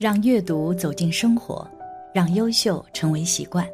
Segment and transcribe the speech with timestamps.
[0.00, 1.70] 让阅读走进生活，
[2.14, 3.68] 让优秀成为习惯。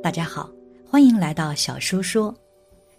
[0.00, 0.48] 大家好，
[0.88, 2.32] 欢迎来到小叔说，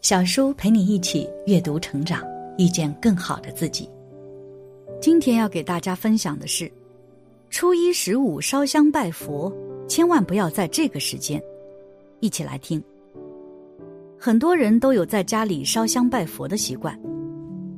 [0.01, 2.21] 小叔陪你一起阅读成长，
[2.57, 3.89] 遇见更好的自己。
[4.99, 6.69] 今天要给大家分享的是，
[7.49, 9.49] 初一十五烧香拜佛，
[9.87, 11.41] 千万不要在这个时间。
[12.19, 12.83] 一起来听。
[14.19, 16.99] 很多人都有在家里烧香拜佛的习惯，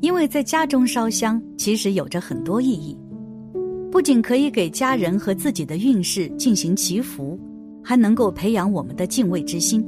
[0.02, 2.98] 因为在家中烧香其实有着很多意义。
[3.95, 7.40] 不仅可以给家人和自己的运势进行祈福，
[7.81, 9.81] 还能够培养我们的敬畏之心。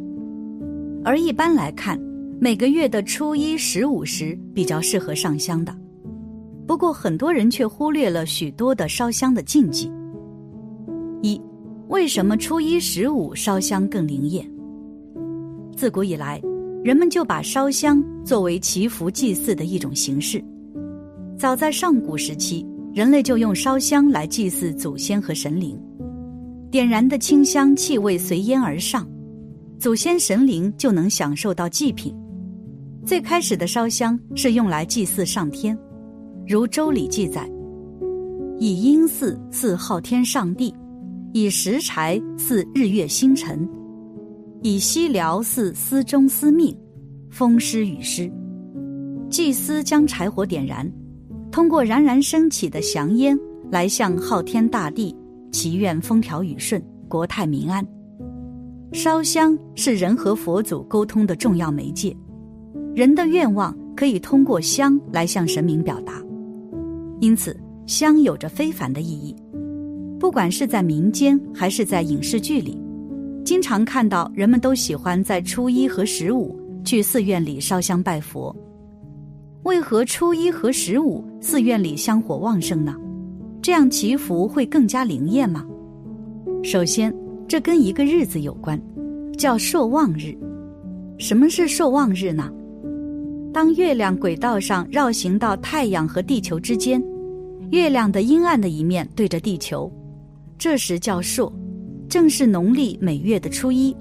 [1.03, 1.99] 而一般来看，
[2.39, 5.75] 每个月的初一、十五时比较适合上香的。
[6.65, 9.91] 不过，很多人却忽略了许多的烧香的禁忌。
[11.21, 11.37] 一，
[11.89, 14.49] 为什么初一、十五烧香更灵验？
[15.75, 16.41] 自古以来，
[16.81, 20.41] 人们就把烧香作为祈福祭祀的一种形式。
[21.37, 22.65] 早在上古时期。
[22.97, 25.79] 人类就用烧香来祭祀祖先和神灵，
[26.71, 29.07] 点燃的清香气味随烟而上，
[29.77, 32.11] 祖先神灵就能享受到祭品。
[33.05, 35.77] 最开始的烧香是用来祭祀上天，
[36.47, 37.47] 如《周礼》记载
[38.57, 40.73] ：“以阴祀祀昊天上帝，
[41.33, 43.69] 以石柴祀日月星辰，
[44.63, 46.75] 以西燎祀司中司命，
[47.29, 48.27] 风师雨师。”
[49.29, 50.91] 祭司将柴火点燃。
[51.57, 53.35] 通过冉冉升起的祥烟
[53.71, 55.15] 来向昊天大地
[55.51, 57.83] 祈愿风调雨顺、国泰民安。
[58.93, 62.15] 烧香是人和佛祖沟通的重要媒介，
[62.93, 66.21] 人的愿望可以通过香来向神明表达，
[67.21, 69.35] 因此香有着非凡的意义。
[70.19, 72.79] 不管是在民间还是在影视剧里，
[73.43, 78.55] 经常看到人们都喜欢在初一和十五去寺院里烧香拜佛。
[79.67, 82.95] 为何初一和十五寺院里香火旺盛呢？
[83.61, 85.65] 这样祈福会更加灵验吗？
[86.63, 87.13] 首先，
[87.49, 88.81] 这跟一个日子有关，
[89.37, 90.33] 叫朔望日。
[91.17, 92.49] 什么是朔望日呢？
[93.53, 97.03] 当月亮轨道上绕行到太阳和地球之间，
[97.71, 99.91] 月亮的阴暗的一面对着地球，
[100.57, 101.51] 这时叫朔，
[102.07, 103.93] 正是农历每月的初一。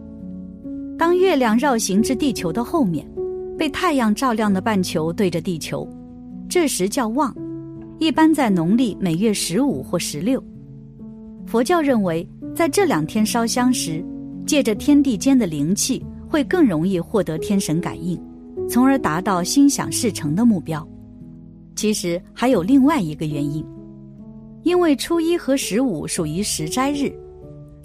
[0.97, 3.05] 当月亮绕行至地球的后面。
[3.59, 5.89] 被太阳照亮的半球对着地球，
[6.49, 7.35] 这时叫望，
[7.99, 10.43] 一般在农历每月十五或十六。
[11.47, 14.05] 佛教认为，在这两天烧香时，
[14.47, 18.21] 借着天地间的灵气，会更容易获得天神感应，
[18.69, 20.87] 从而达到心想事成的目标。
[21.75, 23.65] 其实还有另外一个原因，
[24.65, 27.11] 因为初一和十五属于十斋日，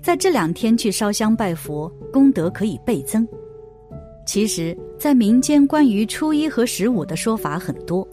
[0.02, 3.26] 在这两天去烧香拜佛，功德可以倍增。
[4.26, 8.08] 其实，在民间关于初一和十五的说法很多。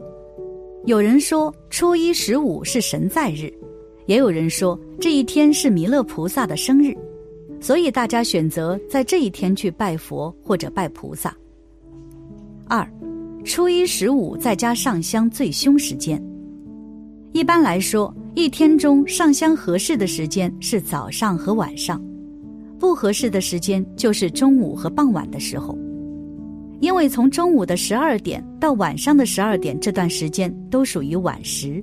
[0.84, 3.52] 有人说初一十五是神在日，
[4.06, 6.96] 也有人说这一天是弥勒菩萨的生日，
[7.60, 11.36] 所以大家选择在这一天去拜佛或者拜菩萨。
[12.66, 12.90] 二，
[13.44, 16.22] 初一十五在家上香最凶时间。
[17.32, 22.02] 一般来说，一天中上香合适的时间是早上和晚上，
[22.78, 25.78] 不合适的时间就是中午和傍晚的时候。
[26.80, 31.82] 因为从中午的十二点到晚上的十二点这段时间都属于晚时，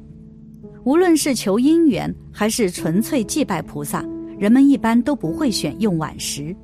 [0.84, 4.06] 无论是求姻缘还是纯粹祭拜菩萨，
[4.40, 6.56] 人们一般都不会选用晚时，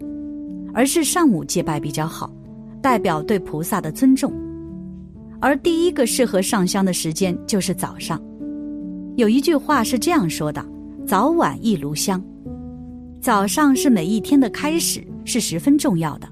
[0.74, 2.32] 而是上午祭拜比较好，
[2.82, 4.32] 代表对菩萨的尊重。
[5.42, 8.22] 而第一个适合上香的时间就是早上。
[9.18, 10.66] 有一句话是这样说的
[11.06, 12.24] ：“早晚一炉香。”
[13.20, 16.28] 早上是每一天的开始，是十分重要的。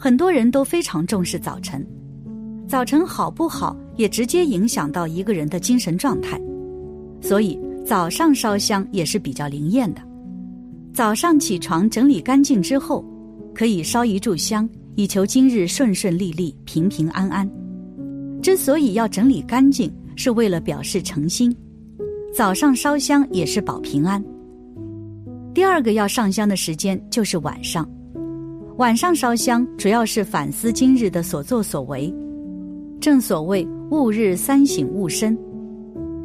[0.00, 1.84] 很多人都非常重视早晨，
[2.68, 6.40] 早晨好不好也直接影响到一个人的精神状态，
[7.20, 10.00] 所以早上烧香也是比较灵验的。
[10.94, 13.04] 早上起床整理干净之后，
[13.52, 17.50] 可以烧一炷香，以求今日顺顺利利、平平安安。
[18.40, 21.54] 之所以要整理干净，是为了表示诚心。
[22.32, 24.24] 早上烧香也是保平安。
[25.52, 27.84] 第二个要上香的时间就是晚上。
[28.78, 32.14] 晚上烧香主要是反思今日的所作所为，
[33.00, 35.36] 正所谓吾日三省吾身。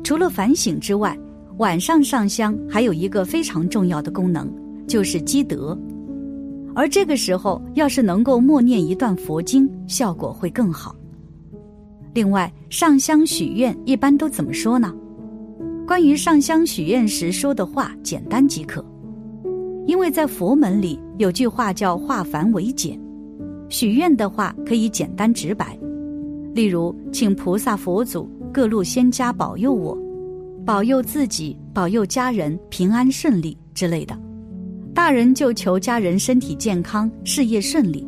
[0.04, 1.18] 除了反省之外，
[1.58, 4.48] 晚上上香还有一个非常重要的功能，
[4.88, 5.76] 就是积德。
[6.76, 10.96] 而这个时候，要是能够默念一段佛经，效果会更好。
[12.14, 14.94] 另外，上香许愿一般都怎么说呢？
[15.88, 18.86] 关于上香许愿时说的话，简单即可。
[19.86, 23.00] 因为在佛门里有句话叫“化繁为简”，
[23.70, 25.78] 许愿的话可以简单直白，
[26.54, 29.98] 例如请菩萨佛祖各路仙家保佑我，
[30.66, 34.16] 保佑自己、保佑家人平安顺利之类的；
[34.94, 38.08] 大人就求家人身体健康、事业顺利；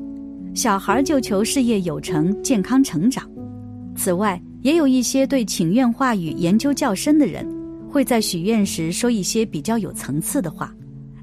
[0.54, 3.30] 小孩就求事业有成、健康成长。
[3.96, 7.46] 此外，也有一些对请愿话语研究较深的人，
[7.90, 10.74] 会在许愿时说一些比较有层次的话，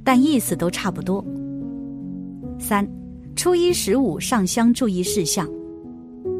[0.04, 1.24] 但意思都差不多。
[2.58, 2.88] 三，
[3.34, 5.48] 初一十五上香注意事项。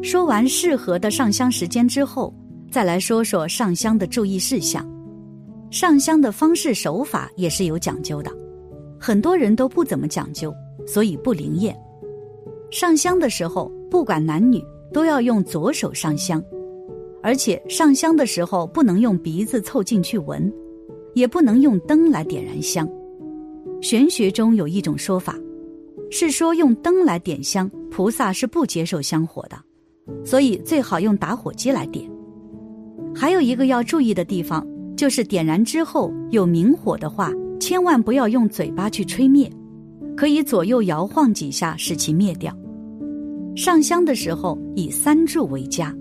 [0.01, 2.33] 说完适合的上香时间之后，
[2.71, 4.85] 再来说说上香的注意事项。
[5.71, 8.31] 上香的方式手法也是有讲究的，
[8.99, 10.53] 很多人都不怎么讲究，
[10.85, 11.75] 所以不灵验。
[12.69, 16.43] 上香的时候，不管男女，都要用左手上香。
[17.21, 20.51] 而且上香的时候不能用鼻子凑近去闻，
[21.13, 22.87] 也不能用灯来点燃香。
[23.83, 25.37] 玄学中有一种说法，
[26.09, 29.57] 是说用灯来点香，菩萨是不接受香火的，
[30.23, 32.09] 所以最好用打火机来点。
[33.13, 34.65] 还有一个要注意的地方，
[34.95, 39.51] 就是点燃之后有明火的话，千万不要用嘴巴去吹灭，
[40.15, 42.57] 可以左右摇晃几下使其灭掉。
[43.53, 45.93] 上香的时候以三炷为佳。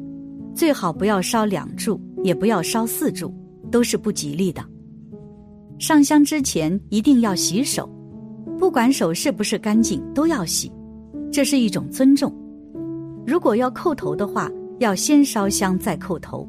[0.55, 3.35] 最好不要烧两柱，也不要烧四柱，
[3.73, 4.65] 都是不吉利的。
[5.83, 7.91] 上香之前一定要洗手，
[8.57, 10.71] 不管手是不是干净都要洗，
[11.33, 12.33] 这是一种尊重。
[13.27, 14.49] 如果要叩头的话，
[14.79, 16.49] 要先烧香再叩头。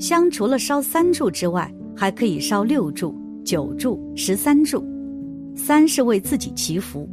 [0.00, 3.14] 香除了烧三柱之外，还可以烧六柱、
[3.44, 4.82] 九柱、十三柱。
[5.54, 7.06] 三是为自己祈福，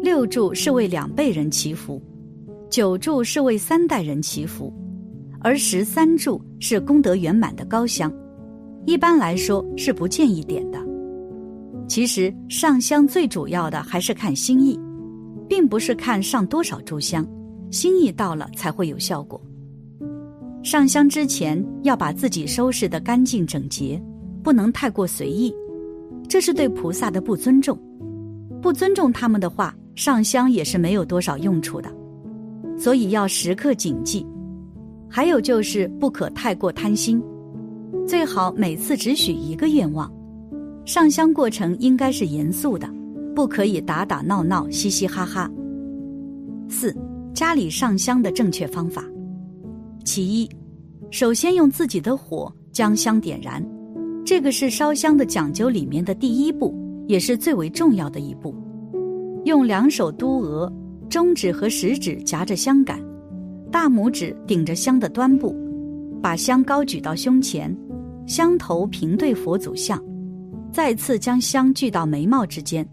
[0.00, 2.00] 六柱是为两辈人祈福，
[2.70, 4.72] 九柱是为三代人祈福。
[5.40, 8.12] 而十三柱是功德圆满的高香，
[8.86, 10.78] 一般来说是不建议点的。
[11.86, 14.78] 其实上香最主要的还是看心意，
[15.48, 17.26] 并不是看上多少炷香，
[17.70, 19.40] 心意到了才会有效果。
[20.62, 24.00] 上香之前要把自己收拾得干净整洁，
[24.42, 25.54] 不能太过随意，
[26.28, 27.78] 这是对菩萨的不尊重。
[28.62, 31.90] 不尊重他们的话，上香也是没有多少用处的，
[32.76, 34.26] 所以要时刻谨记。
[35.08, 37.20] 还有就是不可太过贪心，
[38.06, 40.10] 最好每次只许一个愿望。
[40.84, 42.88] 上香过程应该是严肃的，
[43.34, 45.48] 不可以打打闹闹、嘻嘻哈哈。
[46.68, 46.96] 四、
[47.32, 49.04] 家里上香的正确方法。
[50.04, 50.48] 其一，
[51.10, 53.64] 首先用自己的火将香点燃，
[54.24, 56.74] 这个是烧香的讲究里面的第一步，
[57.06, 58.54] 也是最为重要的一步。
[59.44, 60.72] 用两手督额，
[61.08, 62.98] 中指和食指夹着香杆。
[63.70, 65.54] 大拇指顶着香的端部，
[66.20, 67.74] 把香高举到胸前，
[68.30, 70.00] 香头平对佛祖像，
[70.70, 72.88] 再次将香聚到眉毛之间，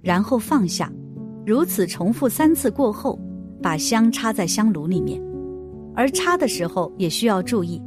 [0.00, 0.88] 然后放下，
[1.44, 3.18] 如此重复三次过后，
[3.60, 5.20] 把香插在香炉里面。
[5.96, 7.82] 而插的时候也需要注意，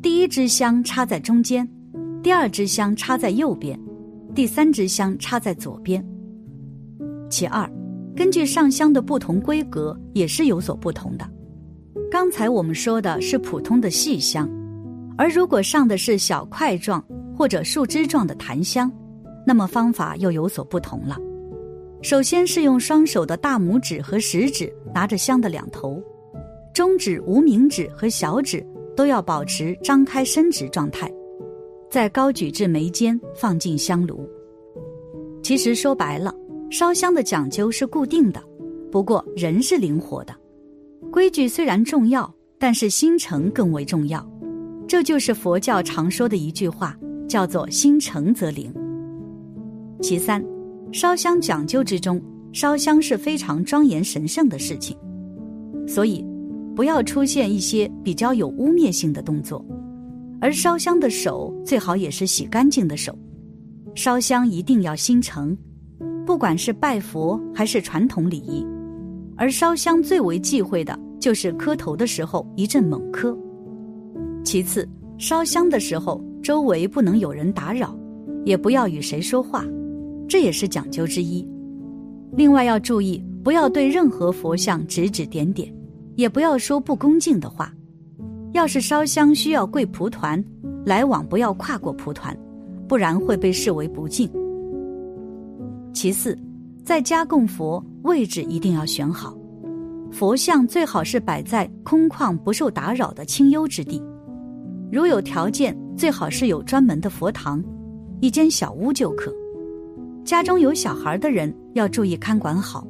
[0.00, 1.68] 第一支香插在中间，
[2.22, 3.78] 第二支香插在右边，
[4.34, 6.02] 第三支香插在左边。
[7.28, 7.70] 其二，
[8.16, 11.30] 根据上香的不同规格，也是有所不同的。
[12.10, 14.48] 刚才我们说的是普通的细香，
[15.16, 17.04] 而如果上的是小块状
[17.36, 18.90] 或者树枝状的檀香，
[19.46, 21.16] 那么方法又有所不同了。
[22.02, 26.02] 首先是用双手的大拇指和食指拿着香的两头，
[26.72, 31.12] 中指、无名指和小指都要保持张开伸直状态，
[31.90, 34.26] 再高举至眉间，放进香炉。
[35.42, 36.34] 其实说白了，
[36.70, 38.42] 烧香的讲究是固定的，
[38.90, 40.34] 不过人是灵活的。
[41.10, 44.24] 规矩虽然重要，但是心诚更为重要。
[44.90, 48.74] 这就是佛教常说的一句话，叫做“心诚则灵”。
[50.02, 50.44] 其三，
[50.90, 52.20] 烧香讲究之中，
[52.52, 54.96] 烧香是非常庄严神圣的事情，
[55.86, 56.26] 所以
[56.74, 59.64] 不要出现一些比较有污蔑性的动作。
[60.40, 63.16] 而烧香的手最好也是洗干净的手，
[63.94, 65.56] 烧香一定要心诚，
[66.26, 68.66] 不管是拜佛还是传统礼仪。
[69.36, 73.38] 而烧香最为忌讳的就是磕头的时候一阵猛磕。
[74.44, 77.96] 其次，烧香的时候周围不能有人打扰，
[78.44, 79.64] 也不要与谁说话，
[80.28, 81.46] 这也是讲究之一。
[82.36, 85.72] 另外要注意，不要对任何佛像指指点点，
[86.16, 87.72] 也不要说不恭敬的话。
[88.52, 90.42] 要是烧香需要跪蒲团，
[90.84, 92.36] 来往不要跨过蒲团，
[92.88, 94.30] 不然会被视为不敬。
[95.92, 96.36] 其次。
[96.82, 99.36] 在家供佛位置一定要选好，
[100.10, 104.02] 佛像最好是摆在空旷不受打扰的清幽之地。
[104.92, 107.62] 如有条件，最好是有专门的佛堂，
[108.20, 109.32] 一间小屋就可。
[110.24, 112.86] 家中有小孩的人要注意看管好，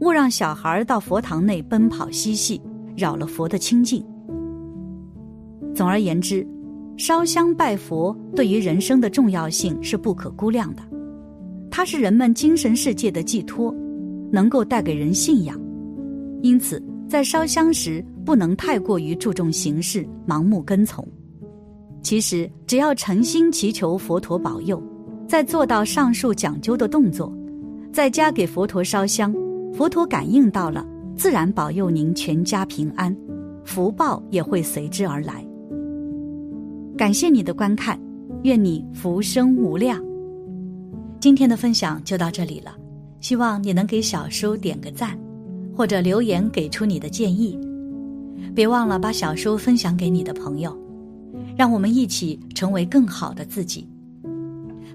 [0.00, 2.60] 勿让小孩到佛堂内奔跑嬉戏，
[2.96, 4.04] 扰了佛的清净。
[5.74, 6.46] 总而言之，
[6.96, 10.82] 烧香拜佛对于人生的重要性是不可估量的，
[11.70, 13.74] 它是人们精神世界的寄托，
[14.32, 15.60] 能够带给人信仰。
[16.42, 21.06] 因此，在烧香时不能太过于注重形式，盲目跟从。
[22.04, 24.80] 其实，只要诚心祈求佛陀保佑，
[25.26, 27.32] 再做到上述讲究的动作，
[27.90, 29.34] 在家给佛陀烧香，
[29.72, 33.16] 佛陀感应到了，自然保佑您全家平安，
[33.64, 35.42] 福报也会随之而来。
[36.94, 37.98] 感谢你的观看，
[38.42, 39.98] 愿你福生无量。
[41.20, 42.76] 今天的分享就到这里了，
[43.20, 45.18] 希望你能给小叔点个赞，
[45.74, 47.58] 或者留言给出你的建议。
[48.54, 50.78] 别忘了把小叔分享给你的朋友，
[51.56, 53.88] 让我们一起成为更好的自己。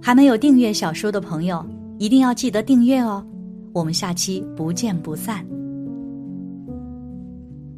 [0.01, 1.65] 还没有订阅小说的朋友，
[1.97, 3.25] 一定要记得订阅哦。
[3.73, 5.58] 我们下期不见不散。